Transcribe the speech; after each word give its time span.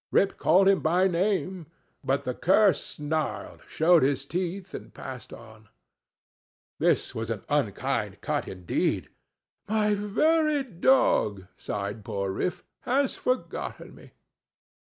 Rip 0.11 0.39
called 0.39 0.67
him 0.67 0.79
by 0.79 1.07
name, 1.07 1.67
but 2.03 2.23
the 2.23 2.33
cur 2.33 2.73
snarled, 2.73 3.61
showed 3.67 4.01
his 4.01 4.25
teeth, 4.25 4.73
and 4.73 4.91
passed 4.91 5.31
on. 5.31 5.69
This 6.79 7.13
was 7.13 7.29
an 7.29 7.43
unkind 7.47 8.19
cut 8.19 8.47
indeed—"My 8.47 9.93
very 9.93 10.63
dog," 10.63 11.45
sighed 11.55 12.03
poor 12.03 12.31
Rip, 12.31 12.63
"has 12.79 13.15
forgotten 13.15 13.93
me!" 13.93 14.13